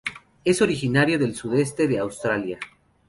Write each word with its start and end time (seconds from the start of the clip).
Es 0.45 0.63
originario 0.63 1.19
del 1.19 1.35
sudeste 1.35 1.87
de 1.87 1.99
Australia. 1.99 2.57